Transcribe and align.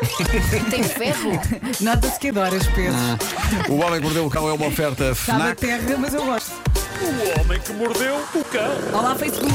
Tem 0.70 0.82
ferro. 0.82 1.32
Nota-se 1.80 2.18
que 2.18 2.28
adoras 2.28 2.66
pesos. 2.68 3.00
O 3.68 3.76
Homem 3.76 4.00
que 4.00 4.04
Mordeu 4.06 4.26
o 4.26 4.30
Cão 4.30 4.48
é 4.48 4.52
uma 4.52 4.66
oferta 4.66 5.14
Sabe 5.14 5.42
a 5.42 5.44
FNAC. 5.44 5.60
terra, 5.60 5.96
mas 5.98 6.14
eu 6.14 6.24
gosto. 6.24 6.52
O 7.02 7.40
homem 7.40 7.60
que 7.60 7.72
mordeu 7.72 8.16
o 8.34 8.44
cão. 8.44 8.98
Olá, 8.98 9.14
Facebook. 9.16 9.54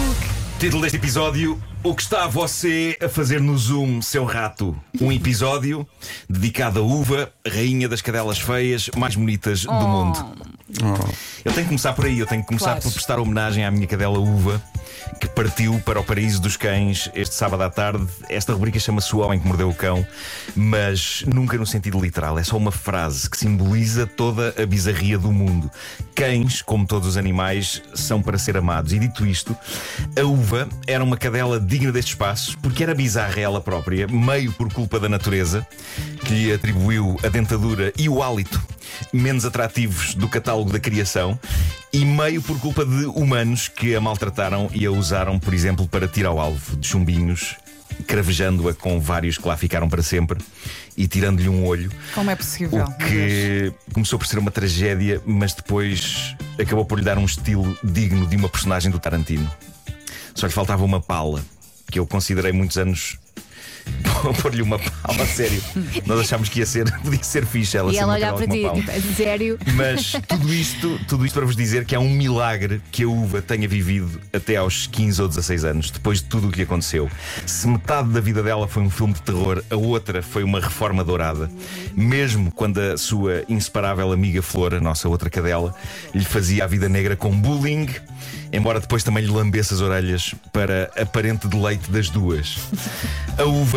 Título 0.60 0.82
deste 0.82 0.98
episódio: 0.98 1.62
O 1.84 1.94
que 1.94 2.02
está 2.02 2.26
você 2.28 2.98
a 3.04 3.08
fazer 3.08 3.40
no 3.40 3.56
Zoom, 3.58 4.02
seu 4.02 4.26
rato? 4.26 4.76
Um 5.00 5.12
episódio 5.12 5.88
dedicado 6.28 6.80
à 6.80 6.84
uva, 6.84 7.32
rainha 7.48 7.88
das 7.88 8.02
cadelas 8.02 8.40
feias 8.40 8.90
mais 8.98 9.16
bonitas 9.16 9.64
do 9.64 9.72
mundo. 9.74 10.26
Eu 11.44 11.52
tenho 11.52 11.66
que 11.66 11.70
começar 11.70 11.94
por 11.94 12.06
aí, 12.06 12.18
eu 12.18 12.26
tenho 12.26 12.42
que 12.42 12.48
começar 12.48 12.72
Claro. 12.72 12.82
por 12.82 12.92
prestar 12.94 13.20
homenagem 13.20 13.64
à 13.64 13.70
minha 13.70 13.86
cadela 13.86 14.18
uva. 14.18 14.60
Que 15.20 15.28
partiu 15.28 15.82
para 15.86 16.00
o 16.00 16.04
paraíso 16.04 16.42
dos 16.42 16.58
cães 16.58 17.10
este 17.14 17.36
sábado 17.36 17.64
à 17.64 17.70
tarde. 17.70 18.06
Esta 18.30 18.54
rubrica 18.54 18.80
chama-se 18.80 19.16
O 19.16 19.20
Homem 19.20 19.40
que 19.40 19.48
Mordeu 19.48 19.70
o 19.70 19.74
Cão, 19.74 20.06
mas 20.56 21.24
nunca 21.28 21.58
no 21.58 21.66
sentido 21.66 22.00
literal. 22.00 22.38
É 22.38 22.44
só 22.44 22.58
uma 22.58 22.72
frase 22.72 23.30
que 23.30 23.38
simboliza 23.38 24.06
toda 24.06 24.54
a 24.62 24.66
bizarria 24.66 25.18
do 25.18 25.32
mundo. 25.32 25.70
Cães, 26.14 26.62
como 26.62 26.86
todos 26.86 27.10
os 27.10 27.18
animais, 27.18 27.82
são 27.94 28.22
para 28.22 28.38
ser 28.38 28.58
amados. 28.58 28.94
E 28.94 29.00
dito 29.00 29.26
isto, 29.26 29.56
a 30.20 30.24
uva 30.24 30.68
era 30.88 31.04
uma 31.04 31.18
cadela 31.18 31.60
digna 31.60 31.92
deste 31.92 32.10
espaço 32.10 32.58
porque 32.62 32.84
era 32.84 32.96
bizarra 32.96 33.40
ela 33.40 33.62
própria, 33.62 34.08
meio 34.08 34.52
por 34.54 34.72
culpa 34.72 35.00
da 35.00 35.10
natureza, 35.10 35.66
que 36.24 36.34
lhe 36.34 36.54
atribuiu 36.54 37.18
a 37.24 37.30
dentadura 37.30 37.94
e 37.98 38.10
o 38.10 38.22
hálito 38.22 38.62
menos 39.12 39.46
atrativos 39.46 40.16
do 40.16 40.28
catálogo 40.28 40.72
da 40.72 40.80
criação, 40.80 41.40
e 41.96 42.04
meio 42.04 42.42
por 42.42 42.60
culpa 42.60 42.86
de 42.86 43.06
humanos 43.06 43.70
que 43.70 43.96
a 43.96 44.02
maltrataram 44.02 44.70
e 44.74 44.86
a 44.86 44.92
usaram, 44.92 45.40
por 45.40 45.54
exemplo, 45.54 45.88
para 45.88 46.10
tirar 46.10 46.28
ao 46.28 46.42
alvo 46.42 46.76
de 46.76 46.86
chumbinhos. 46.86 47.56
Cravejando-a 48.06 48.74
com 48.74 49.00
vários 49.00 49.38
que 49.38 49.48
lá 49.48 49.56
ficaram 49.56 49.88
para 49.88 50.04
sempre 50.04 50.38
e 50.98 51.08
tirando-lhe 51.08 51.48
um 51.48 51.66
olho. 51.66 51.90
Como 52.14 52.30
é 52.30 52.36
possível? 52.36 52.84
O 52.84 52.98
que 52.98 53.72
começou 53.94 54.20
por 54.20 54.28
ser 54.28 54.40
uma 54.40 54.52
tragédia, 54.52 55.22
mas 55.26 55.54
depois 55.54 56.36
acabou 56.60 56.84
por 56.84 57.00
lhe 57.00 57.06
dar 57.06 57.18
um 57.18 57.24
estilo 57.24 57.78
digno 57.82 58.28
de 58.28 58.36
uma 58.36 58.50
personagem 58.50 58.92
do 58.92 59.00
Tarantino. 59.00 59.50
Só 60.34 60.48
lhe 60.48 60.52
faltava 60.52 60.84
uma 60.84 61.00
pala, 61.00 61.42
que 61.90 61.98
eu 61.98 62.06
considerei 62.06 62.52
muitos 62.52 62.78
anos 62.78 63.18
pôr-lhe 64.42 64.62
uma 64.62 64.80
pala, 64.80 65.24
a 65.24 65.26
sério. 65.26 65.62
Nós 66.06 66.20
achámos 66.20 66.50
que 66.50 66.60
ia 66.60 66.66
ser, 66.66 66.92
podia 67.02 67.24
ser 67.24 67.46
fixe 67.46 67.78
ela 67.78 67.92
E 67.92 67.98
ela 67.98 68.08
uma 68.08 68.16
olhar 68.16 68.34
para 68.34 68.48
ti, 68.48 68.60
uma 68.60 68.70
pala. 68.70 68.82
tipo, 68.82 68.92
"A 68.92 69.16
sério. 69.16 69.60
Mas 69.74 70.14
tudo 70.28 70.54
isto, 70.54 71.00
tudo 71.08 71.26
isto 71.26 71.36
para 71.36 71.46
vos 71.46 71.56
dizer 71.56 71.86
que 71.86 71.94
é 71.96 72.00
um 72.00 72.10
milagre 72.10 72.82
que 72.92 73.04
a 73.04 73.08
uva 73.08 73.42
tenha 73.42 73.68
vivido 73.68 74.20
até 74.34 74.56
aos 74.56 74.88
15 74.88 75.22
ou 75.22 75.28
16 75.28 75.64
anos, 75.66 75.92
depois 75.92 76.20
de 76.20 76.26
tudo 76.26 76.48
o 76.48 76.52
que 76.52 76.62
aconteceu. 76.62 77.10
Se 77.46 77.68
metade 77.68 78.10
da 78.10 78.20
vida 78.20 78.42
dela 78.42 78.68
foi 78.68 78.84
um 78.84 78.90
filme 78.90 79.14
de 79.14 79.22
terror, 79.22 79.64
a 79.70 79.76
outra 79.76 80.22
foi 80.22 80.44
uma 80.44 80.60
reforma 80.60 81.04
dourada. 81.04 81.50
Mesmo 81.96 82.52
quando 82.52 82.80
a 82.80 82.98
sua 82.98 83.44
inseparável 83.48 84.12
amiga 84.12 84.42
Flor, 84.42 84.74
a 84.74 84.80
nossa 84.80 85.08
outra 85.08 85.30
cadela, 85.30 85.74
lhe 86.14 86.26
fazia 86.26 86.64
a 86.64 86.68
vida 86.68 86.88
negra 86.90 87.16
com 87.16 87.30
bullying, 87.32 87.88
embora 88.52 88.80
depois 88.80 89.04
também 89.04 89.24
lhe 89.24 89.32
lambesse 89.32 89.74
as 89.74 89.82
orelhas 89.82 90.34
para 90.52 90.90
aparente 91.00 91.48
deleite 91.48 91.90
das 91.92 92.10
duas. 92.10 92.58
A 93.38 93.44
uva, 93.44 93.75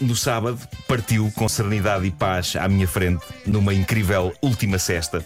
no 0.00 0.14
sábado, 0.14 0.58
partiu 0.86 1.32
com 1.34 1.48
serenidade 1.48 2.06
e 2.06 2.10
paz 2.10 2.54
à 2.56 2.68
minha 2.68 2.86
frente, 2.86 3.24
numa 3.46 3.72
incrível 3.72 4.34
última 4.42 4.78
cesta. 4.78 5.24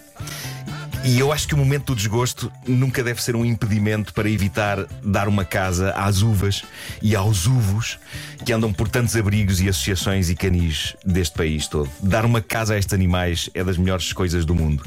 E 1.02 1.18
eu 1.18 1.32
acho 1.32 1.48
que 1.48 1.54
o 1.54 1.56
momento 1.56 1.86
do 1.86 1.96
desgosto 1.96 2.52
nunca 2.66 3.02
deve 3.02 3.22
ser 3.22 3.34
um 3.34 3.44
impedimento 3.44 4.12
para 4.12 4.28
evitar 4.28 4.86
dar 5.02 5.28
uma 5.28 5.46
casa 5.46 5.92
às 5.92 6.20
uvas 6.20 6.62
e 7.00 7.16
aos 7.16 7.46
uvos 7.46 7.98
que 8.44 8.52
andam 8.52 8.70
por 8.70 8.86
tantos 8.86 9.16
abrigos 9.16 9.60
e 9.62 9.68
associações 9.68 10.28
e 10.28 10.36
canis 10.36 10.94
deste 11.04 11.36
país 11.36 11.66
todo. 11.66 11.90
Dar 12.02 12.26
uma 12.26 12.42
casa 12.42 12.74
a 12.74 12.78
estes 12.78 12.92
animais 12.92 13.48
é 13.54 13.64
das 13.64 13.78
melhores 13.78 14.12
coisas 14.12 14.44
do 14.44 14.54
mundo. 14.54 14.84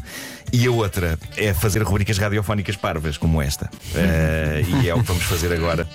E 0.52 0.68
a 0.68 0.72
outra 0.72 1.18
é 1.36 1.52
fazer 1.52 1.82
rubricas 1.82 2.20
radiofónicas 2.20 2.76
parvas 2.76 3.18
como 3.18 3.42
esta. 3.42 3.70
Eh, 3.96 4.64
e 4.84 4.90
é 4.90 4.94
o 4.94 5.02
que 5.02 5.08
vamos 5.08 5.24
fazer 5.24 5.52
agora. 5.52 5.88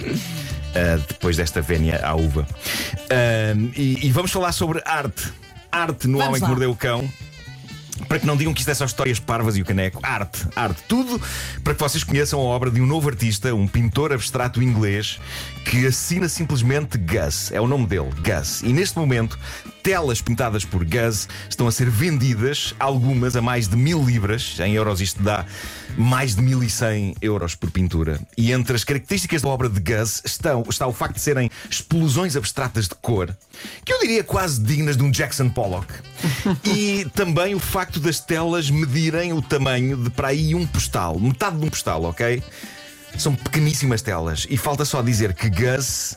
Uh, 0.68 0.98
depois 1.08 1.36
desta 1.36 1.60
vénia 1.60 2.00
à 2.04 2.14
uva. 2.14 2.42
Uh, 2.42 3.72
e, 3.76 4.06
e 4.06 4.10
vamos 4.12 4.30
falar 4.30 4.52
sobre 4.52 4.82
arte. 4.84 5.32
Arte 5.72 6.06
no 6.06 6.18
Vamos 6.18 6.28
Homem 6.28 6.40
que 6.40 6.42
lá. 6.42 6.48
Mordeu 6.48 6.70
o 6.70 6.76
Cão. 6.76 7.08
Para 8.06 8.20
que 8.20 8.26
não 8.26 8.36
digam 8.36 8.54
que 8.54 8.60
isto 8.60 8.70
é 8.70 8.74
só 8.74 8.84
histórias 8.84 9.18
parvas 9.18 9.56
e 9.56 9.62
o 9.62 9.64
caneco. 9.64 9.98
Arte, 10.02 10.46
arte. 10.54 10.82
Tudo 10.86 11.20
para 11.64 11.74
que 11.74 11.80
vocês 11.80 12.04
conheçam 12.04 12.38
a 12.38 12.42
obra 12.42 12.70
de 12.70 12.80
um 12.80 12.86
novo 12.86 13.08
artista, 13.08 13.52
um 13.54 13.66
pintor 13.66 14.12
abstrato 14.12 14.62
inglês, 14.62 15.18
que 15.68 15.86
assina 15.86 16.30
simplesmente 16.30 16.96
Gus. 16.96 17.52
É 17.52 17.60
o 17.60 17.66
nome 17.66 17.86
dele, 17.86 18.10
Gus. 18.24 18.62
E 18.62 18.72
neste 18.72 18.98
momento, 18.98 19.38
telas 19.82 20.22
pintadas 20.22 20.64
por 20.64 20.82
Gus 20.82 21.28
estão 21.48 21.68
a 21.68 21.70
ser 21.70 21.90
vendidas, 21.90 22.74
algumas 22.80 23.36
a 23.36 23.42
mais 23.42 23.68
de 23.68 23.76
mil 23.76 24.02
libras. 24.02 24.58
Em 24.60 24.72
euros 24.72 25.02
isto 25.02 25.22
dá 25.22 25.44
mais 25.94 26.34
de 26.34 26.40
1100 26.40 27.16
euros 27.20 27.54
por 27.54 27.70
pintura. 27.70 28.18
E 28.36 28.50
entre 28.50 28.76
as 28.76 28.82
características 28.82 29.42
da 29.42 29.48
obra 29.50 29.68
de 29.68 29.78
Gus 29.78 30.22
estão, 30.24 30.64
está 30.70 30.86
o 30.86 30.92
facto 30.92 31.16
de 31.16 31.20
serem 31.20 31.50
explosões 31.68 32.34
abstratas 32.34 32.88
de 32.88 32.94
cor, 32.94 33.36
que 33.84 33.92
eu 33.92 34.00
diria 34.00 34.24
quase 34.24 34.62
dignas 34.62 34.96
de 34.96 35.02
um 35.02 35.10
Jackson 35.10 35.50
Pollock. 35.50 35.92
e 36.64 37.06
também 37.14 37.54
o 37.54 37.60
facto 37.60 38.00
das 38.00 38.20
telas 38.20 38.70
medirem 38.70 39.34
o 39.34 39.42
tamanho 39.42 39.98
de 39.98 40.08
para 40.08 40.28
aí 40.28 40.54
um 40.54 40.66
postal, 40.66 41.20
metade 41.20 41.58
de 41.58 41.66
um 41.66 41.68
postal, 41.68 42.04
ok? 42.04 42.42
São 43.16 43.34
pequeníssimas 43.34 44.02
telas. 44.02 44.46
E 44.50 44.56
falta 44.56 44.84
só 44.84 45.02
dizer 45.02 45.34
que 45.34 45.48
Gus 45.48 46.16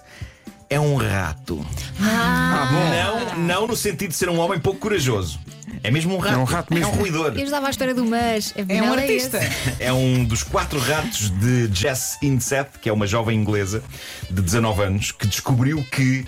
é 0.70 0.80
um 0.80 0.96
rato. 0.96 1.66
Não, 2.00 3.38
não 3.38 3.68
no 3.68 3.76
sentido 3.76 4.12
de 4.12 4.16
ser 4.16 4.30
um 4.30 4.40
homem 4.40 4.60
pouco 4.60 4.80
corajoso. 4.80 5.40
É 5.84 5.90
mesmo 5.90 6.16
um 6.16 6.20
rato. 6.20 6.36
É 6.36 6.38
um 6.38 6.44
rato 6.44 6.74
mesmo. 6.74 6.92
É 6.92 6.94
um 6.94 6.98
ruidor. 6.98 7.34
Eu 7.36 7.44
estava 7.44 7.68
à 7.68 7.70
espera 7.70 7.94
do 7.94 8.06
mas. 8.06 8.54
É 8.56 8.62
um 8.62 8.66
afinal 8.66 8.94
artista. 8.94 9.40
É 9.80 9.92
um 9.92 10.24
dos 10.24 10.44
quatro 10.44 10.80
ratos 10.80 11.30
de 11.30 11.70
Jess 11.74 12.18
Inseth, 12.22 12.80
que 12.82 12.90
é 12.90 12.94
uma 12.94 13.08
jovem 13.08 13.38
inglesa 13.38 13.84
de 14.30 14.42
19 14.42 14.84
anos, 14.84 15.12
que 15.12 15.26
descobriu 15.28 15.84
que 15.92 16.26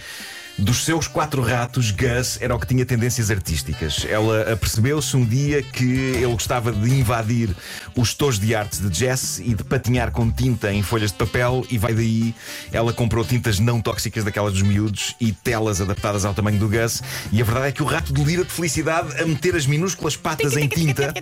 dos 0.58 0.86
seus 0.86 1.08
quatro 1.08 1.42
ratos, 1.42 1.92
Gus 1.92 2.38
era 2.40 2.56
o 2.56 2.60
que 2.60 2.68
tinha 2.68 2.86
tendências 2.86 3.32
artísticas. 3.32 4.06
Ela 4.08 4.54
apercebeu-se 4.54 5.16
um 5.18 5.26
dia 5.26 5.64
que 5.64 5.84
ele 5.84 6.28
gostava 6.28 6.72
de 6.72 6.90
invadir 6.92 7.56
os 7.96 8.14
tojos 8.14 8.40
de 8.40 8.54
artes 8.54 8.80
de 8.80 8.98
Jess 8.98 9.40
e 9.40 9.54
de 9.54 9.64
patinhar 9.64 10.12
com 10.12 10.32
tinta 10.32 10.72
em 10.72 10.84
folhas 10.84 11.12
de 11.12 11.18
papel, 11.18 11.66
e 11.70 11.78
vai 11.78 11.94
daí. 11.94 12.36
Ela 12.72 12.94
comprou 12.94 13.26
tintas 13.26 13.60
não 13.60 13.82
tóxicas 13.82 14.24
daquelas 14.24 14.54
dos 14.54 14.62
miúdos 14.62 15.16
e 15.20 15.32
telas 15.32 15.82
adaptadas 15.82 16.26
ao 16.26 16.34
tamanho 16.34 16.60
do 16.60 16.70
Gus. 16.70 17.02
E 17.32 17.42
a 17.42 17.46
verdade 17.46 17.68
é 17.68 17.72
que 17.72 17.84
o 17.84 17.86
rato 17.86 18.14
delira 18.14 18.44
de 18.44 18.52
felicidade 18.52 19.20
a 19.22 19.26
meter 19.26 19.56
as 19.56 19.66
minúsculas 19.66 20.16
patas 20.16 20.56
em 20.56 20.68
tinta. 20.68 21.14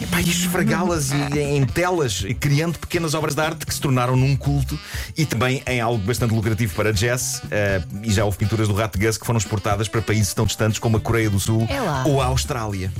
Epá, 0.00 0.20
e 0.20 0.30
esfregá-las 0.30 1.10
e- 1.10 1.38
em 1.38 1.64
telas, 1.66 2.24
e 2.26 2.32
criando 2.34 2.78
pequenas 2.78 3.12
obras 3.14 3.34
de 3.34 3.40
arte 3.42 3.66
que 3.66 3.74
se 3.74 3.80
tornaram 3.80 4.16
num 4.16 4.34
culto 4.36 4.78
e 5.16 5.26
também 5.26 5.62
em 5.66 5.80
algo 5.80 6.02
bastante 6.04 6.32
lucrativo 6.34 6.74
para 6.74 6.92
Jess. 6.92 7.42
eh, 7.50 7.82
e 8.02 8.10
já 8.12 8.24
houve 8.24 8.38
pinturas 8.38 8.66
do 8.68 8.74
Rato 8.74 8.98
Gus 8.98 9.18
que 9.18 9.26
foram 9.26 9.38
exportadas 9.38 9.88
para 9.88 10.00
países 10.00 10.32
tão 10.32 10.46
distantes 10.46 10.78
como 10.78 10.96
a 10.96 11.00
Coreia 11.00 11.28
do 11.28 11.38
Sul 11.38 11.66
É 11.68 12.08
ou 12.08 12.20
a 12.20 12.26
Austrália. 12.26 12.90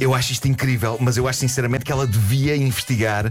Eu 0.00 0.14
acho 0.14 0.32
isto 0.32 0.48
incrível, 0.48 0.96
mas 1.00 1.16
eu 1.16 1.28
acho 1.28 1.40
sinceramente 1.40 1.84
que 1.84 1.92
ela 1.92 2.06
devia 2.06 2.56
investigar 2.56 3.30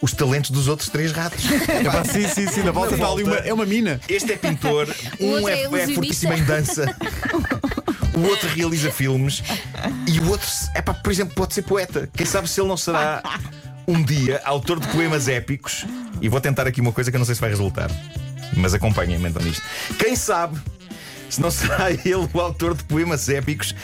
os 0.00 0.12
talentos 0.12 0.50
dos 0.50 0.66
outros 0.66 0.88
três 0.88 1.12
ratos. 1.12 1.44
Epá, 1.46 2.04
sim, 2.04 2.26
sim, 2.28 2.46
sim, 2.48 2.62
na 2.62 2.72
volta 2.72 2.90
Na 2.90 2.96
está 2.96 3.08
ali 3.08 3.22
uma, 3.22 3.36
é 3.36 3.52
uma 3.54 3.64
mina. 3.66 4.00
Este 4.08 4.32
é 4.32 4.36
pintor, 4.36 4.88
um 5.20 5.48
é, 5.48 5.62
é 5.62 5.82
é 5.82 5.88
fortíssimo 5.94 6.32
em 6.32 6.42
dança. 6.44 6.92
O 8.14 8.20
outro 8.28 8.48
realiza 8.48 8.90
filmes 8.90 9.42
e 10.06 10.20
o 10.20 10.28
outro, 10.30 10.46
é 10.74 10.82
por 10.82 11.10
exemplo, 11.10 11.34
pode 11.34 11.54
ser 11.54 11.62
poeta. 11.62 12.08
Quem 12.14 12.26
sabe 12.26 12.48
se 12.48 12.60
ele 12.60 12.68
não 12.68 12.76
será 12.76 13.22
um 13.86 14.02
dia 14.02 14.40
autor 14.44 14.78
de 14.78 14.86
poemas 14.88 15.28
épicos. 15.28 15.86
E 16.20 16.28
vou 16.28 16.40
tentar 16.40 16.66
aqui 16.66 16.80
uma 16.80 16.92
coisa 16.92 17.10
que 17.10 17.16
eu 17.16 17.18
não 17.18 17.26
sei 17.26 17.34
se 17.34 17.40
vai 17.40 17.50
resultar, 17.50 17.90
mas 18.56 18.74
acompanhem-me 18.74 19.28
então 19.28 19.42
nisto. 19.42 19.62
Quem 19.98 20.14
sabe 20.14 20.60
se 21.28 21.40
não 21.40 21.50
será 21.50 21.90
ele 22.04 22.28
o 22.32 22.40
autor 22.40 22.74
de 22.74 22.84
poemas 22.84 23.28
épicos, 23.28 23.74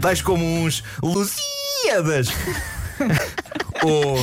tais 0.00 0.22
como 0.22 0.44
uns 0.44 0.82
Lusíadas 1.02 2.28
ou 3.84 4.18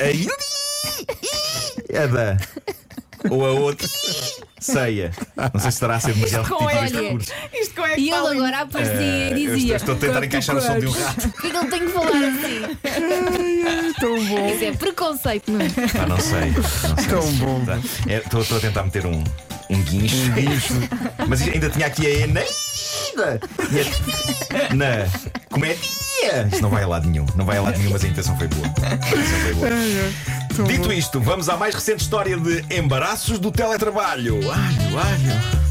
a 0.00 0.10
Ilíada 1.88 2.36
ou 3.30 3.46
a 3.46 3.50
outra 3.50 3.88
ceia. 4.60 5.10
Não 5.36 5.60
sei 5.60 5.70
se 5.70 5.76
estará 5.76 5.96
a 5.96 6.00
ser 6.00 6.14
demasiado 6.14 6.48
Com 6.48 6.64
repetitivo 6.64 6.84
este 6.86 6.96
olha. 6.96 7.06
recurso. 7.08 7.32
Isto 7.54 7.74
com 7.74 7.86
é 7.86 7.98
E 7.98 8.10
ele 8.10 8.14
agora 8.16 8.58
aparecia 8.60 8.94
Eh, 9.02 9.38
e 9.38 9.44
eu 9.46 9.54
dizia: 9.56 9.76
estou 9.76 9.94
a 9.94 9.98
tentar 9.98 10.24
encaixar 10.24 10.56
o 10.56 10.60
som 10.60 10.78
de 10.78 10.86
um 10.86 10.90
rato. 10.90 11.28
Por 11.28 11.40
que 11.42 11.46
ele 11.48 11.66
tem 11.66 11.80
que 11.80 11.88
falar 11.88 12.08
assim? 12.08 12.76
Tão 14.00 14.24
bom. 14.26 14.48
Isso 14.48 14.64
é 14.64 14.72
preconceito, 14.72 15.50
não 15.52 15.60
é? 15.60 15.66
Ah, 16.02 16.06
não 16.06 16.20
sei. 16.20 16.50
Não 16.50 16.96
sei. 16.96 17.06
Tão 17.08 17.32
bom. 17.34 17.64
Tá. 17.64 17.78
É, 18.08 18.16
Estou 18.18 18.40
estou 18.42 18.58
a 18.58 18.60
tentar 18.60 18.82
meter 18.84 19.06
um, 19.06 19.22
um 19.70 19.82
guincho. 19.82 20.16
Mas 21.28 21.42
ainda 21.42 21.68
tinha 21.70 21.86
aqui 21.86 22.06
a 22.06 22.10
Eneida. 22.10 23.40
E 23.70 23.80
a- 23.80 24.74
Na 24.74 25.06
comédia. 26.30 26.48
Isto 26.52 26.62
não 26.62 26.70
vai 26.70 26.82
a 26.82 26.88
lado 26.88 27.08
nenhum. 27.08 27.26
Não 27.34 27.44
vai 27.44 27.56
a 27.56 27.62
lado 27.62 27.78
nenhum, 27.78 27.90
mas 27.90 28.04
a 28.04 28.08
intenção 28.08 28.36
foi 28.36 28.48
boa. 28.48 28.66
A 28.66 28.94
intenção 28.94 29.38
foi 29.40 29.54
boa. 29.54 30.68
Dito 30.68 30.92
isto, 30.92 31.20
vamos 31.20 31.48
à 31.48 31.56
mais 31.56 31.74
recente 31.74 32.02
história 32.02 32.36
de 32.36 32.64
embaraços 32.74 33.38
do 33.38 33.50
teletrabalho. 33.50 34.36
Alho, 34.50 34.98
alho. 34.98 35.66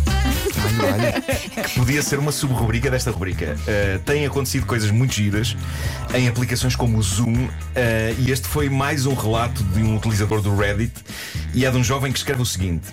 que 1.64 1.80
podia 1.80 2.02
ser 2.02 2.20
uma 2.20 2.32
subrubrica 2.32 2.90
desta 2.92 3.12
rubrica. 3.12 3.56
Uh, 3.62 4.00
têm 4.00 4.26
acontecido 4.26 4.66
coisas 4.66 4.92
muito 4.92 5.14
giras 5.14 5.56
em 6.14 6.28
aplicações 6.28 6.76
como 6.76 6.98
o 6.98 7.02
Zoom, 7.02 7.46
uh, 7.46 7.50
e 8.20 8.32
este 8.32 8.48
foi 8.48 8.70
mais 8.70 9.06
um 9.06 9.14
relato 9.14 9.64
de 9.64 9.82
um 9.82 9.96
utilizador 9.96 10.42
do 10.42 10.56
Reddit, 10.56 10.94
e 11.54 11.66
é 11.66 11.72
de 11.72 11.78
um 11.78 11.84
jovem 11.84 12.12
que 12.12 12.18
escreve 12.18 12.42
o 12.42 12.46
seguinte. 12.46 12.88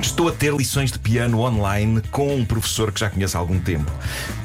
Estou 0.00 0.28
a 0.28 0.32
ter 0.32 0.54
lições 0.54 0.92
de 0.92 0.98
piano 0.98 1.40
online 1.40 2.02
com 2.10 2.34
um 2.34 2.44
professor 2.44 2.92
que 2.92 3.00
já 3.00 3.08
conheço 3.08 3.36
há 3.36 3.40
algum 3.40 3.58
tempo. 3.58 3.90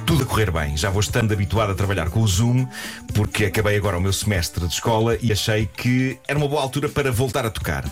Tudo 0.09 0.23
a 0.23 0.25
correr 0.25 0.49
bem. 0.49 0.75
Já 0.75 0.89
vou 0.89 1.01
estando 1.01 1.31
habituado 1.31 1.71
a 1.71 1.75
trabalhar 1.75 2.09
com 2.09 2.21
o 2.21 2.27
Zoom, 2.27 2.65
porque 3.13 3.45
acabei 3.45 3.77
agora 3.77 3.95
o 3.95 4.01
meu 4.01 4.11
semestre 4.11 4.65
de 4.65 4.73
escola 4.73 5.15
e 5.21 5.31
achei 5.31 5.67
que 5.67 6.17
era 6.27 6.35
uma 6.35 6.47
boa 6.47 6.63
altura 6.63 6.89
para 6.89 7.11
voltar 7.11 7.45
a 7.45 7.51
tocar. 7.51 7.85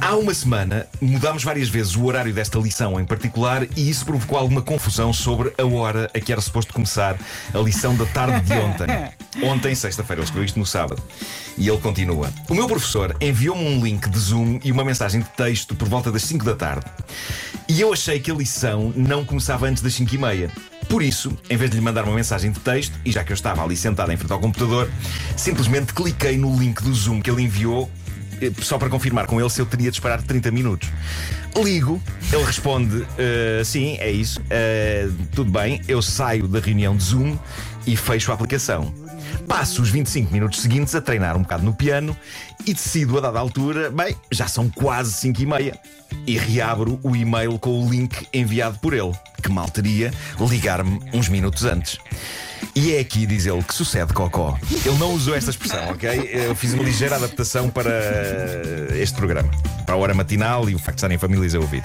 Há 0.00 0.14
uma 0.14 0.32
semana 0.34 0.86
mudámos 1.00 1.42
várias 1.42 1.68
vezes 1.68 1.96
o 1.96 2.04
horário 2.04 2.32
desta 2.32 2.60
lição 2.60 3.00
em 3.00 3.04
particular 3.04 3.66
e 3.76 3.90
isso 3.90 4.04
provocou 4.04 4.38
alguma 4.38 4.62
confusão 4.62 5.12
sobre 5.12 5.52
a 5.58 5.66
hora 5.66 6.08
a 6.14 6.20
que 6.20 6.30
era 6.30 6.40
suposto 6.40 6.72
começar 6.72 7.18
a 7.52 7.58
lição 7.58 7.96
da 7.96 8.06
tarde 8.06 8.46
de 8.46 8.52
ontem. 8.52 8.86
Ontem, 9.42 9.74
sexta-feira, 9.74 10.20
ele 10.20 10.26
escreveu 10.26 10.44
isto 10.44 10.58
no 10.60 10.66
sábado. 10.66 11.02
E 11.58 11.66
ele 11.66 11.78
continua. 11.78 12.30
O 12.48 12.54
meu 12.54 12.68
professor 12.68 13.16
enviou-me 13.20 13.64
um 13.64 13.82
link 13.82 14.08
de 14.08 14.18
Zoom 14.18 14.60
e 14.62 14.70
uma 14.70 14.84
mensagem 14.84 15.22
de 15.22 15.28
texto 15.30 15.74
por 15.74 15.88
volta 15.88 16.12
das 16.12 16.22
5 16.22 16.44
da 16.44 16.54
tarde. 16.54 16.86
E 17.66 17.80
eu 17.80 17.92
achei 17.92 18.20
que 18.20 18.30
a 18.30 18.34
lição 18.34 18.92
não 18.94 19.24
começava 19.24 19.66
antes 19.66 19.82
das 19.82 19.94
5 19.94 20.14
e 20.14 20.18
meia. 20.18 20.50
Por 20.92 21.02
isso, 21.02 21.34
em 21.48 21.56
vez 21.56 21.70
de 21.70 21.78
lhe 21.78 21.82
mandar 21.82 22.04
uma 22.04 22.14
mensagem 22.14 22.52
de 22.52 22.60
texto, 22.60 22.92
e 23.02 23.10
já 23.10 23.24
que 23.24 23.32
eu 23.32 23.34
estava 23.34 23.64
ali 23.64 23.74
sentado 23.74 24.12
em 24.12 24.16
frente 24.18 24.30
ao 24.30 24.38
computador, 24.38 24.90
simplesmente 25.38 25.94
cliquei 25.94 26.36
no 26.36 26.54
link 26.54 26.82
do 26.82 26.92
Zoom 26.92 27.22
que 27.22 27.30
ele 27.30 27.40
enviou 27.40 27.90
eh, 28.42 28.52
só 28.60 28.76
para 28.76 28.90
confirmar 28.90 29.26
com 29.26 29.40
ele 29.40 29.48
se 29.48 29.58
eu 29.58 29.64
teria 29.64 29.90
de 29.90 29.96
esperar 29.96 30.20
30 30.20 30.50
minutos. 30.50 30.90
Ligo, 31.56 31.98
ele 32.30 32.44
responde: 32.44 32.96
uh, 32.96 33.64
sim, 33.64 33.96
é 34.00 34.10
isso, 34.10 34.38
uh, 34.40 35.14
tudo 35.34 35.50
bem, 35.50 35.80
eu 35.88 36.02
saio 36.02 36.46
da 36.46 36.60
reunião 36.60 36.94
de 36.94 37.04
Zoom 37.04 37.38
e 37.86 37.96
fecho 37.96 38.30
a 38.30 38.34
aplicação. 38.34 38.92
Passo 39.46 39.82
os 39.82 39.90
25 39.90 40.32
minutos 40.32 40.60
seguintes 40.60 40.94
a 40.94 41.00
treinar 41.00 41.36
um 41.36 41.42
bocado 41.42 41.64
no 41.64 41.72
piano 41.72 42.16
e 42.66 42.72
decido, 42.72 43.18
a 43.18 43.20
dada 43.20 43.38
altura, 43.38 43.90
bem, 43.90 44.16
já 44.30 44.46
são 44.46 44.68
quase 44.68 45.12
5 45.12 45.42
e 45.42 45.46
meia. 45.46 45.78
E 46.26 46.38
reabro 46.38 47.00
o 47.02 47.16
e-mail 47.16 47.58
com 47.58 47.84
o 47.84 47.90
link 47.90 48.26
enviado 48.32 48.78
por 48.78 48.92
ele, 48.92 49.12
que 49.42 49.50
mal 49.50 49.68
teria 49.68 50.12
ligar-me 50.38 51.00
uns 51.12 51.28
minutos 51.28 51.64
antes. 51.64 51.98
E 52.74 52.94
é 52.94 53.00
aqui, 53.00 53.26
diz 53.26 53.46
ele, 53.46 53.62
que 53.62 53.74
sucede 53.74 54.12
Cocó. 54.12 54.56
Ele 54.84 54.96
não 54.98 55.12
usou 55.12 55.34
esta 55.34 55.50
expressão, 55.50 55.90
ok? 55.90 56.30
Eu 56.32 56.54
fiz 56.54 56.72
uma 56.72 56.82
ligeira 56.82 57.16
adaptação 57.16 57.68
para 57.68 57.90
este 58.94 59.16
programa, 59.16 59.50
para 59.84 59.94
a 59.94 59.98
hora 59.98 60.14
matinal 60.14 60.70
e 60.70 60.74
o 60.74 60.78
facto 60.78 60.94
de 60.94 60.98
estarem 60.98 61.18
famílias 61.18 61.54
a 61.54 61.58
ouvir. 61.58 61.82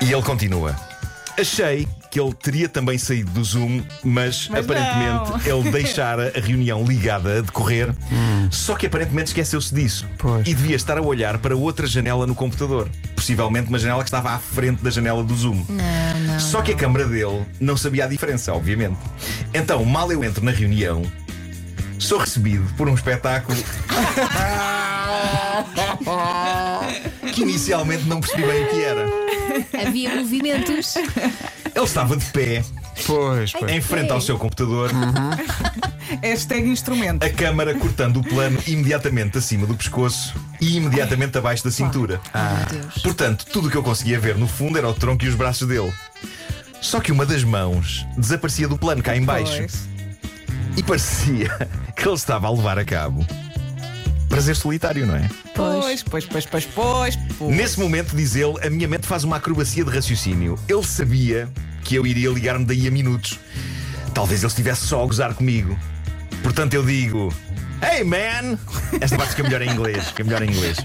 E 0.00 0.12
ele 0.12 0.22
continua. 0.22 0.74
Achei 1.38 1.86
que 2.12 2.20
ele 2.20 2.32
teria 2.34 2.68
também 2.68 2.98
saído 2.98 3.30
do 3.30 3.42
Zoom, 3.42 3.80
mas, 4.04 4.46
Mas 4.50 4.62
aparentemente 4.62 5.48
ele 5.48 5.70
deixara 5.72 6.30
a 6.36 6.40
reunião 6.40 6.84
ligada 6.84 7.38
a 7.38 7.40
decorrer, 7.40 7.88
só 8.50 8.74
que 8.74 8.84
aparentemente 8.84 9.28
esqueceu-se 9.28 9.74
disso. 9.74 10.06
Pois. 10.18 10.46
E 10.46 10.52
devia 10.52 10.76
estar 10.76 10.98
a 10.98 11.00
olhar 11.00 11.38
para 11.38 11.56
outra 11.56 11.86
janela 11.86 12.26
no 12.26 12.34
computador. 12.34 12.90
Possivelmente 13.16 13.70
uma 13.70 13.78
janela 13.78 14.02
que 14.02 14.08
estava 14.08 14.32
à 14.32 14.38
frente 14.38 14.82
da 14.82 14.90
janela 14.90 15.24
do 15.24 15.34
Zoom. 15.34 15.64
Não, 15.70 16.20
não. 16.20 16.38
Só 16.38 16.60
que 16.60 16.72
a 16.72 16.76
câmara 16.76 17.06
dele 17.06 17.46
não 17.58 17.78
sabia 17.78 18.04
a 18.04 18.08
diferença, 18.08 18.52
obviamente. 18.52 18.98
Então, 19.54 19.82
mal 19.82 20.12
eu 20.12 20.22
entro 20.22 20.44
na 20.44 20.50
reunião, 20.50 21.00
sou 21.98 22.18
recebido 22.18 22.70
por 22.76 22.90
um 22.90 22.94
espetáculo. 22.94 23.56
que 27.32 27.40
inicialmente 27.40 28.04
não 28.04 28.20
percebi 28.20 28.42
bem 28.42 28.64
o 28.64 28.68
que 28.68 28.82
era. 28.82 29.06
Havia 29.86 30.14
movimentos. 30.14 30.92
Ele 31.74 31.84
estava 31.84 32.16
de 32.16 32.24
pé, 32.26 32.62
Pois, 33.06 33.52
pois. 33.52 33.72
em 33.72 33.80
frente 33.80 34.12
ao 34.12 34.20
seu 34.20 34.38
computador, 34.38 34.90
Hashtag 36.22 36.68
instrumento. 36.68 37.22
a 37.24 37.30
câmara 37.30 37.74
cortando 37.74 38.18
o 38.18 38.22
plano 38.22 38.58
imediatamente 38.66 39.38
acima 39.38 39.66
do 39.66 39.74
pescoço 39.74 40.34
e 40.60 40.76
imediatamente 40.76 41.38
abaixo 41.38 41.64
da 41.64 41.70
cintura. 41.70 42.20
Meu 42.34 42.80
Deus. 42.80 43.02
Portanto, 43.02 43.46
tudo 43.46 43.68
o 43.68 43.70
que 43.70 43.76
eu 43.76 43.82
conseguia 43.82 44.20
ver 44.20 44.36
no 44.36 44.46
fundo 44.46 44.76
era 44.76 44.88
o 44.88 44.92
tronco 44.94 45.24
e 45.24 45.28
os 45.28 45.34
braços 45.34 45.66
dele. 45.66 45.92
Só 46.82 47.00
que 47.00 47.10
uma 47.12 47.24
das 47.24 47.42
mãos 47.44 48.04
desaparecia 48.16 48.68
do 48.68 48.76
plano 48.76 49.02
cá 49.02 49.16
em 49.16 49.24
baixo. 49.24 49.56
Pois. 49.58 49.88
E 50.76 50.82
parecia 50.82 51.48
que 51.96 52.06
ele 52.06 52.14
estava 52.14 52.46
a 52.48 52.50
levar 52.50 52.78
a 52.78 52.84
cabo 52.84 53.24
prazer 54.32 54.56
solitário, 54.56 55.06
não 55.06 55.14
é? 55.14 55.28
Pois, 55.54 56.02
pois, 56.02 56.24
pois, 56.24 56.46
pois, 56.46 56.64
pois. 56.64 57.18
pois. 57.38 57.54
Nesse 57.54 57.78
momento, 57.78 58.16
diz 58.16 58.34
ele, 58.34 58.54
a 58.66 58.70
minha 58.70 58.88
mente 58.88 59.06
faz 59.06 59.24
uma 59.24 59.36
acrobacia 59.36 59.84
de 59.84 59.90
raciocínio. 59.90 60.58
Ele 60.66 60.82
sabia 60.84 61.50
que 61.84 61.94
eu 61.94 62.06
iria 62.06 62.30
ligar-me 62.30 62.64
daí 62.64 62.88
a 62.88 62.90
minutos. 62.90 63.38
Talvez 64.14 64.40
ele 64.40 64.48
estivesse 64.48 64.86
só 64.86 65.02
a 65.02 65.06
gozar 65.06 65.34
comigo. 65.34 65.78
Portanto, 66.42 66.72
eu 66.72 66.82
digo: 66.82 67.30
Hey 67.82 68.04
man! 68.04 68.58
Esta 68.98 69.18
parte 69.18 69.34
fica 69.34 69.42
melhor 69.42 69.60
em 69.60 69.70
inglês. 69.70 70.06
Fica 70.06 70.24
melhor 70.24 70.42
em 70.42 70.50
inglês. 70.50 70.78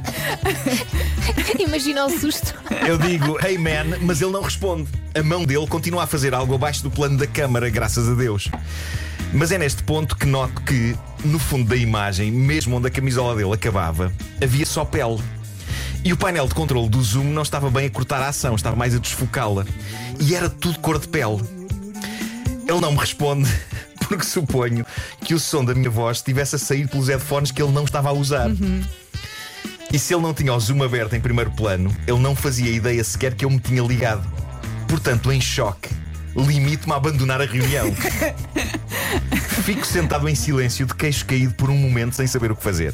Imagina 1.57 2.05
o 2.05 2.09
susto. 2.09 2.53
Eu 2.85 2.97
digo, 2.97 3.37
hey 3.45 3.57
man, 3.57 3.97
mas 4.01 4.21
ele 4.21 4.31
não 4.31 4.41
responde. 4.41 4.89
A 5.15 5.23
mão 5.23 5.45
dele 5.45 5.67
continua 5.67 6.03
a 6.03 6.07
fazer 6.07 6.33
algo 6.33 6.53
abaixo 6.53 6.83
do 6.83 6.91
plano 6.91 7.17
da 7.17 7.27
câmara, 7.27 7.69
graças 7.69 8.09
a 8.09 8.13
Deus. 8.13 8.49
Mas 9.33 9.51
é 9.51 9.57
neste 9.57 9.83
ponto 9.83 10.15
que 10.15 10.25
noto 10.25 10.61
que, 10.61 10.95
no 11.25 11.37
fundo 11.37 11.69
da 11.69 11.75
imagem, 11.75 12.31
mesmo 12.31 12.77
onde 12.77 12.87
a 12.87 12.91
camisola 12.91 13.35
dele 13.35 13.53
acabava, 13.53 14.11
havia 14.41 14.65
só 14.65 14.85
pele. 14.85 15.21
E 16.03 16.13
o 16.13 16.17
painel 16.17 16.47
de 16.47 16.55
controle 16.55 16.87
do 16.87 17.01
zoom 17.01 17.25
não 17.25 17.41
estava 17.41 17.69
bem 17.69 17.87
a 17.87 17.89
cortar 17.89 18.21
a 18.21 18.29
ação, 18.29 18.55
estava 18.55 18.75
mais 18.75 18.95
a 18.95 18.99
desfocá-la. 18.99 19.65
E 20.19 20.35
era 20.35 20.49
tudo 20.49 20.79
cor 20.79 20.97
de 20.99 21.07
pele. 21.07 21.41
Ele 22.67 22.79
não 22.79 22.91
me 22.93 22.97
responde, 22.97 23.49
porque 24.07 24.23
suponho 24.23 24.85
que 25.21 25.33
o 25.33 25.39
som 25.39 25.63
da 25.63 25.75
minha 25.75 25.89
voz 25.89 26.17
estivesse 26.17 26.55
a 26.55 26.59
sair 26.59 26.87
pelos 26.87 27.09
headphones 27.09 27.51
que 27.51 27.61
ele 27.61 27.71
não 27.71 27.83
estava 27.83 28.09
a 28.09 28.13
usar. 28.13 28.49
E 29.91 29.99
se 29.99 30.13
ele 30.13 30.23
não 30.23 30.33
tinha 30.33 30.53
o 30.53 30.59
zoom 30.59 30.83
aberto 30.83 31.15
em 31.15 31.21
primeiro 31.21 31.51
plano, 31.51 31.95
ele 32.05 32.19
não 32.19 32.35
fazia 32.35 32.71
ideia 32.71 33.03
sequer 33.03 33.35
que 33.35 33.45
eu 33.45 33.49
me 33.49 33.59
tinha 33.59 33.81
ligado. 33.81 34.25
Portanto, 34.87 35.31
em 35.31 35.41
choque, 35.41 35.89
limito-me 36.35 36.93
a 36.93 36.97
abandonar 36.97 37.41
a 37.41 37.45
reunião. 37.45 37.87
Fico 39.63 39.85
sentado 39.85 40.27
em 40.29 40.35
silêncio, 40.35 40.85
de 40.85 40.93
queixo 40.95 41.25
caído 41.25 41.53
por 41.53 41.69
um 41.69 41.77
momento, 41.77 42.15
sem 42.15 42.27
saber 42.27 42.51
o 42.51 42.55
que 42.55 42.63
fazer. 42.63 42.93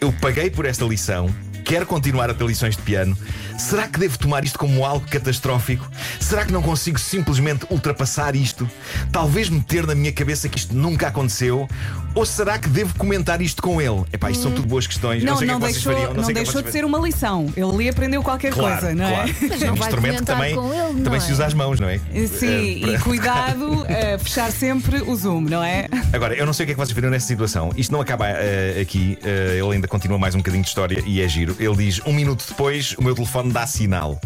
Eu 0.00 0.12
paguei 0.12 0.50
por 0.50 0.66
esta 0.66 0.84
lição. 0.84 1.28
Quero 1.64 1.86
continuar 1.86 2.28
a 2.30 2.34
ter 2.34 2.44
lições 2.44 2.76
de 2.76 2.82
piano. 2.82 3.16
Será 3.58 3.86
que 3.86 3.98
devo 3.98 4.18
tomar 4.18 4.44
isto 4.44 4.58
como 4.58 4.84
algo 4.84 5.06
catastrófico? 5.08 5.88
Será 6.20 6.44
que 6.44 6.52
não 6.52 6.62
consigo 6.62 6.98
simplesmente 6.98 7.66
ultrapassar 7.70 8.34
isto? 8.34 8.68
Talvez 9.10 9.48
meter 9.48 9.86
na 9.86 9.94
minha 9.94 10.12
cabeça 10.12 10.48
que 10.48 10.58
isto 10.58 10.74
nunca 10.74 11.08
aconteceu? 11.08 11.68
Ou 12.14 12.26
será 12.26 12.58
que 12.58 12.68
devo 12.68 12.94
comentar 12.96 13.40
isto 13.40 13.62
com 13.62 13.80
ele? 13.80 14.04
Epá, 14.12 14.30
isto 14.30 14.42
são 14.42 14.52
tudo 14.52 14.66
boas 14.66 14.86
questões. 14.86 15.22
Não, 15.22 15.36
sei 15.36 15.46
o 15.46 15.50
que 15.50 15.50
é 15.50 15.58
não 15.58 15.60
que 15.66 15.72
deixou, 15.72 15.92
fariam. 15.92 16.14
não 16.14 16.24
sei 16.24 16.32
é 16.32 16.34
deixou 16.34 16.62
de 16.62 16.72
ser 16.72 16.84
uma 16.84 16.98
lição. 16.98 17.52
Ele 17.56 17.70
ali 17.70 17.88
aprendeu 17.88 18.22
qualquer 18.22 18.52
Claro, 18.52 18.80
coisa, 18.80 18.94
não 18.94 19.06
é? 19.06 19.12
claro. 19.14 19.34
Mas 19.48 19.62
é 19.62 19.66
não 19.66 19.72
um 19.72 19.76
vai 19.76 19.88
instrumento 19.88 20.18
que 20.18 20.24
também, 20.24 20.54
com 20.54 20.72
ele, 20.74 20.92
não 20.94 21.02
também 21.04 21.18
é? 21.18 21.20
se 21.20 21.32
usa 21.32 21.46
as 21.46 21.54
mãos, 21.54 21.78
não 21.80 21.88
é? 21.88 21.98
Sim, 22.26 22.84
Eh, 22.84 22.94
e 22.94 22.98
cuidado 22.98 23.86
a 24.14 24.18
fechar 24.18 24.50
sempre 24.50 25.02
o 25.02 25.14
zoom, 25.16 25.42
não 25.42 25.62
é? 25.62 25.86
Agora, 26.12 26.34
eu 26.34 26.44
não 26.44 26.52
sei 26.52 26.64
o 26.64 26.66
que 26.66 26.72
é 26.72 26.74
que 26.74 26.80
vocês 26.80 26.94
viram 26.94 27.10
nessa 27.10 27.26
situação. 27.26 27.70
Isto 27.76 27.92
não 27.92 28.00
acaba 28.00 28.26
eh, 28.28 28.80
aqui. 28.80 29.16
Eh, 29.24 29.58
ele 29.62 29.74
ainda 29.74 29.86
continua 29.88 30.18
mais 30.18 30.34
um 30.34 30.38
bocadinho 30.38 30.62
de 30.62 30.68
história 30.68 31.02
e 31.06 31.20
é 31.20 31.28
giro. 31.28 31.51
Ele 31.58 31.76
diz: 31.76 32.00
um 32.06 32.12
minuto 32.12 32.44
depois, 32.48 32.92
o 32.98 33.02
meu 33.02 33.14
telefone 33.14 33.52
dá 33.52 33.66
sinal. 33.66 34.20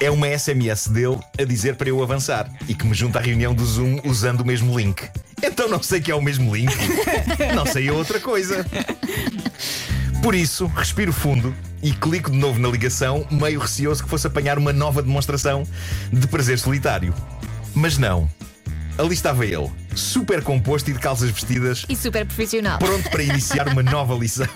É 0.00 0.10
uma 0.10 0.26
SMS 0.26 0.88
dele 0.88 1.18
a 1.38 1.44
dizer 1.44 1.76
para 1.76 1.88
eu 1.88 2.02
avançar 2.02 2.50
e 2.68 2.74
que 2.74 2.86
me 2.86 2.94
junta 2.94 3.18
à 3.18 3.22
reunião 3.22 3.54
do 3.54 3.64
Zoom 3.64 4.00
usando 4.04 4.40
o 4.40 4.44
mesmo 4.44 4.76
link. 4.76 5.08
Então 5.42 5.68
não 5.68 5.82
sei 5.82 6.00
que 6.00 6.10
é 6.10 6.14
o 6.14 6.22
mesmo 6.22 6.54
link. 6.54 6.74
não 7.54 7.64
sei 7.66 7.88
a 7.88 7.92
outra 7.92 8.18
coisa. 8.18 8.66
Por 10.22 10.34
isso, 10.34 10.66
respiro 10.66 11.12
fundo 11.12 11.54
e 11.82 11.92
clico 11.92 12.30
de 12.30 12.36
novo 12.36 12.60
na 12.60 12.68
ligação, 12.68 13.26
meio 13.30 13.58
receoso 13.58 14.04
que 14.04 14.08
fosse 14.08 14.26
apanhar 14.26 14.56
uma 14.56 14.72
nova 14.72 15.02
demonstração 15.02 15.64
de 16.12 16.26
prazer 16.28 16.58
solitário. 16.58 17.12
Mas 17.74 17.98
não. 17.98 18.30
Ali 18.98 19.14
estava 19.14 19.44
ele, 19.46 19.70
super 19.94 20.42
composto 20.42 20.90
e 20.90 20.92
de 20.92 20.98
calças 20.98 21.30
vestidas, 21.30 21.84
E 21.88 21.96
super 21.96 22.26
profissional. 22.26 22.78
pronto 22.78 23.08
para 23.10 23.22
iniciar 23.22 23.66
uma 23.68 23.82
nova 23.82 24.14
lição. 24.14 24.46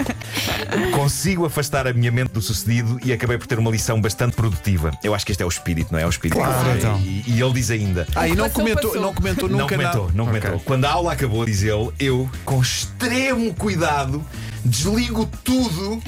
Consigo 0.94 1.44
afastar 1.44 1.86
a 1.86 1.92
minha 1.92 2.10
mente 2.10 2.32
do 2.32 2.40
sucedido 2.40 2.98
e 3.04 3.12
acabei 3.12 3.36
por 3.36 3.46
ter 3.46 3.58
uma 3.58 3.70
lição 3.70 4.00
bastante 4.00 4.34
produtiva. 4.34 4.90
Eu 5.04 5.14
acho 5.14 5.24
que 5.26 5.32
este 5.32 5.42
é 5.42 5.46
o 5.46 5.48
espírito, 5.48 5.92
não 5.92 5.98
é? 5.98 6.02
É 6.02 6.06
o 6.06 6.10
espírito. 6.10 6.38
Claro, 6.38 6.68
É, 6.70 6.78
então. 6.78 6.98
e, 7.00 7.24
e 7.26 7.40
ele 7.42 7.52
diz 7.52 7.70
ainda. 7.70 8.06
Ah, 8.14 8.26
e 8.26 8.34
não 8.34 8.44
Passou, 8.48 8.62
comentou, 8.62 8.90
passou. 8.90 9.02
não 9.02 9.14
comentou 9.14 9.48
Não 9.48 9.58
nunca 9.58 9.74
comentou, 9.76 10.02
nada. 10.04 10.14
não 10.16 10.26
comentou. 10.26 10.60
Quando 10.60 10.84
a 10.86 10.90
aula 10.90 11.12
acabou, 11.12 11.44
diz 11.44 11.62
ele, 11.62 11.90
eu, 11.98 12.30
com 12.44 12.60
extremo 12.60 13.52
cuidado, 13.54 14.24
desligo 14.64 15.26
tudo 15.44 16.02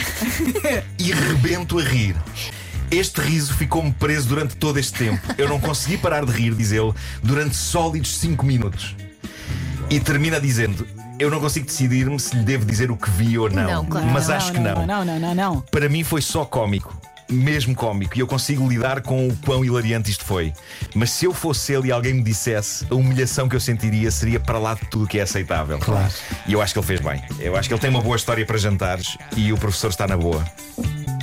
e 0.98 1.12
rebento 1.12 1.78
a 1.78 1.82
rir. 1.82 2.16
Este 2.90 3.20
riso 3.20 3.54
ficou-me 3.54 3.92
preso 3.92 4.28
durante 4.28 4.56
todo 4.56 4.78
este 4.78 4.92
tempo. 4.92 5.20
Eu 5.36 5.48
não 5.48 5.58
consegui 5.58 5.96
parar 5.96 6.24
de 6.24 6.32
rir, 6.32 6.54
diz 6.54 6.70
ele, 6.72 6.92
durante 7.22 7.56
sólidos 7.56 8.16
5 8.18 8.44
minutos. 8.46 8.94
E 9.90 9.98
termina 10.00 10.40
dizendo: 10.40 10.86
Eu 11.18 11.30
não 11.30 11.40
consigo 11.40 11.66
decidir-me 11.66 12.18
se 12.20 12.36
lhe 12.36 12.42
devo 12.44 12.64
dizer 12.64 12.90
o 12.90 12.96
que 12.96 13.10
vi 13.10 13.38
ou 13.38 13.50
não. 13.50 13.64
Não, 13.64 13.84
claro. 13.86 14.06
Mas 14.06 14.30
acho 14.30 14.52
que 14.52 14.60
não. 14.60 14.86
Não, 14.86 15.04
não, 15.04 15.18
não, 15.18 15.34
não. 15.34 15.60
Para 15.60 15.88
mim 15.88 16.04
foi 16.04 16.22
só 16.22 16.44
cómico. 16.44 16.96
mesmo 17.28 17.74
cómico 17.74 18.16
e 18.16 18.20
eu 18.20 18.26
consigo 18.26 18.68
lidar 18.68 19.00
com 19.00 19.28
o 19.28 19.36
quão 19.38 19.64
hilariante 19.64 20.10
isto 20.10 20.24
foi. 20.24 20.52
Mas 20.94 21.10
se 21.10 21.24
eu 21.24 21.32
fosse 21.34 21.72
ele 21.72 21.88
e 21.88 21.92
alguém 21.92 22.14
me 22.14 22.22
dissesse, 22.22 22.86
a 22.90 22.94
humilhação 22.94 23.48
que 23.48 23.56
eu 23.56 23.60
sentiria 23.60 24.10
seria 24.10 24.38
para 24.38 24.58
lá 24.58 24.74
de 24.74 24.82
tudo 24.86 25.06
que 25.06 25.18
é 25.18 25.22
aceitável. 25.22 25.78
Claro. 25.78 26.12
E 26.46 26.52
eu 26.52 26.60
acho 26.62 26.72
que 26.72 26.78
ele 26.78 26.86
fez 26.86 27.00
bem. 27.00 27.22
Eu 27.40 27.56
acho 27.56 27.68
que 27.68 27.74
ele 27.74 27.80
tem 27.80 27.90
uma 27.90 28.02
boa 28.02 28.16
história 28.16 28.44
para 28.44 28.58
jantares 28.58 29.16
e 29.36 29.52
o 29.52 29.58
professor 29.58 29.88
está 29.88 30.06
na 30.06 30.16
boa. 30.16 30.44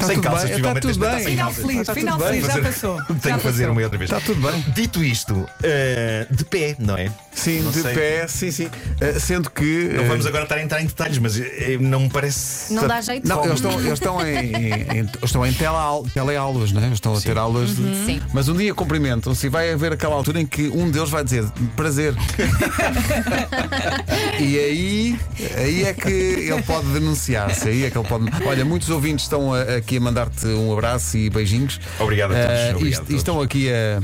Sem 0.03 0.15
tudo 0.15 0.23
calças, 0.23 0.49
bem, 0.49 0.57
está 0.57 0.73
tudo 0.75 0.91
Está 0.91 1.09
bem. 1.11 1.19
sem 1.23 1.31
Final 1.31 1.53
feliz, 1.53 1.89
final 1.89 2.19
feliz, 2.19 2.45
já 2.45 2.61
passou. 2.61 3.01
Tenho 3.21 3.37
que 3.37 3.43
fazer 3.43 3.69
uma 3.69 3.81
outra 3.81 3.97
vez. 3.97 4.11
Está 4.11 4.25
tudo 4.25 4.41
bem. 4.51 4.65
Dito 4.73 5.03
isto, 5.03 5.47
eh, 5.63 6.27
de 6.29 6.45
pé, 6.45 6.75
não 6.79 6.97
é? 6.97 7.11
Sim, 7.33 7.61
Não 7.61 7.71
de 7.71 7.81
sei. 7.81 7.93
pé, 7.93 8.27
sim, 8.27 8.51
sim. 8.51 8.69
Eh, 8.99 9.13
sendo 9.19 9.49
que. 9.49 9.89
Não 9.93 10.03
eh, 10.03 10.07
vamos 10.07 10.25
agora 10.25 10.43
estar 10.43 10.55
a 10.55 10.61
entrar 10.61 10.81
em 10.81 10.85
detalhes, 10.85 11.17
mas 11.17 11.39
eh, 11.39 11.77
não 11.79 12.01
me 12.01 12.09
parece. 12.09 12.73
Não 12.73 12.87
dá 12.87 12.99
jeito. 13.01 13.27
Não, 13.27 13.43
eles 13.45 13.55
estão, 13.55 13.79
eles 13.79 13.93
estão 13.93 14.27
em, 14.27 14.51
em- 14.99 15.09
estão 15.23 15.45
em 15.45 15.53
teleau- 15.53 16.05
teleaulas, 16.13 16.71
né? 16.71 16.81
Eles 16.83 16.93
estão 16.95 17.15
a 17.15 17.21
ter 17.21 17.37
aulas 17.37 17.75
de. 17.75 18.05
Sim. 18.05 18.21
Mas 18.33 18.47
um 18.49 18.55
dia 18.55 18.73
cumprimentam-se 18.73 19.45
e 19.45 19.49
vai 19.49 19.71
haver 19.71 19.93
aquela 19.93 20.15
altura 20.15 20.41
em 20.41 20.45
que 20.45 20.67
um 20.69 20.89
deles 20.91 21.09
vai 21.09 21.23
dizer 21.23 21.45
prazer. 21.75 22.13
e 24.39 24.57
aí, 24.59 25.19
aí 25.57 25.83
é 25.85 25.93
que 25.93 26.09
ele 26.09 26.61
pode 26.63 26.87
denunciar-se. 26.87 27.69
Aí 27.69 27.85
é 27.85 27.89
que 27.89 27.97
ele 27.97 28.07
pode. 28.07 28.25
Olha, 28.45 28.65
muitos 28.65 28.89
ouvintes 28.89 29.25
estão 29.25 29.53
a- 29.53 29.77
aqui 29.91 29.97
a 29.97 30.01
mandar-te 30.01 30.45
um 30.47 30.71
abraço 30.71 31.17
e 31.17 31.29
beijinhos. 31.29 31.79
Obrigado 31.99 32.31
a 32.31 32.35
todos, 32.35 32.49
Eh, 32.49 32.69
obrigado 32.75 32.87
isto- 32.87 33.01
a 33.01 33.05
todos. 33.05 33.15
estão 33.17 33.41
aqui 33.41 33.69
a. 33.69 34.01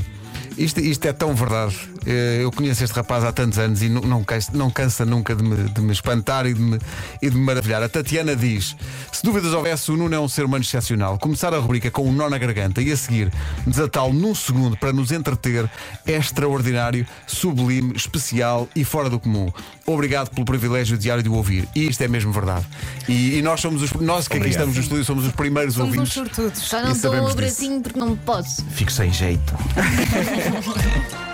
Isto, 0.58 0.80
isto 0.82 1.06
é 1.08 1.14
tão 1.14 1.34
verdade. 1.34 1.76
Eh, 2.08 2.40
Eu 2.42 2.52
conheço 2.54 2.84
este 2.84 2.96
rapaz 2.96 3.24
há 3.26 3.32
tantos 3.34 3.60
anos 3.60 3.82
e 3.82 3.90
não, 3.90 4.24
cansa, 4.24 4.52
não 4.54 4.70
cansa 4.72 5.06
nunca 5.06 5.36
de 5.36 5.44
me, 5.44 5.56
de 5.70 5.82
me 5.82 5.92
espantar 5.92 6.46
e 6.46 6.54
de 6.54 6.62
me, 6.62 6.80
e 7.22 7.30
de 7.30 7.36
me 7.36 7.44
maravilhar. 7.44 7.84
A 7.84 7.90
Tatiana 7.90 8.34
diz: 8.36 8.76
se 9.12 9.24
dúvidas 9.24 9.52
houvesse, 9.54 9.92
o 9.92 9.98
Nuno 9.98 10.16
é 10.16 10.20
um 10.20 10.28
ser 10.30 10.46
humano 10.46 10.64
excepcional. 10.64 11.18
Começar 11.20 11.54
a 11.54 11.58
rubrica 11.60 11.92
com 11.92 12.08
um 12.08 12.12
nó 12.14 12.30
na 12.30 12.38
garganta 12.38 12.82
e 12.82 12.92
a 12.92 12.96
seguir 12.98 13.32
desatá-lo 13.66 14.14
num 14.14 14.34
segundo 14.34 14.78
para 14.78 14.94
nos 14.94 15.12
entreter 15.12 15.70
é 16.06 16.14
extraordinário, 16.14 17.06
sublime, 17.28 17.94
especial 17.96 18.70
e 18.74 18.86
fora 18.86 19.10
do 19.10 19.20
comum. 19.20 19.52
Obrigado 19.86 20.30
pelo 20.30 20.46
privilégio 20.46 20.98
diário 20.98 21.22
de 21.24 21.30
o 21.30 21.34
ouvir. 21.34 21.68
E 21.76 21.88
isto 21.88 22.02
é 22.02 22.08
mesmo 22.08 22.32
verdade. 22.32 22.66
E, 23.10 23.38
e 23.38 23.42
nós 23.42 23.60
somos 23.60 23.82
os 23.82 23.92
nós 23.94 24.28
que 24.28 24.34
aqui 24.36 24.44
Obrigado. 24.44 24.70
estamos 24.70 24.76
no 24.76 24.82
estúdio 24.82 25.04
somos 25.06 25.26
os 25.26 25.32
primeiros 25.34 25.74
Somos 25.76 25.90
ouvintes. 25.90 26.14
sortudos. 26.14 26.60
Só 26.62 26.82
não 26.82 26.98
dou 26.98 27.32
o 27.32 27.36
bracinho 27.36 27.82
porque 27.82 28.00
não 28.00 28.16
posso. 28.16 28.64
Fico 28.72 28.92
sem 28.92 29.12
jeito. 29.12 29.54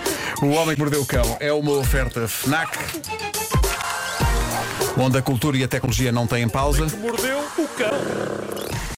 O 0.44 0.50
Homem 0.50 0.74
que 0.74 0.82
Mordeu 0.82 1.00
o 1.00 1.06
Cão 1.06 1.38
é 1.40 1.50
uma 1.50 1.72
oferta 1.72 2.28
FNAC 2.28 2.78
onde 4.98 5.16
a 5.16 5.22
cultura 5.22 5.56
e 5.56 5.64
a 5.64 5.68
tecnologia 5.68 6.12
não 6.12 6.26
têm 6.26 6.46
pausa. 6.46 6.86
Mordeu 6.98 7.38
o 7.58 7.68
cão. 7.68 7.88